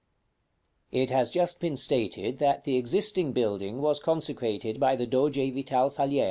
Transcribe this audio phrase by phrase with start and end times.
[0.97, 1.03] §VII.
[1.03, 5.91] It has just been stated that the existing building was consecrated by the Doge Vital
[5.91, 6.19] Falier.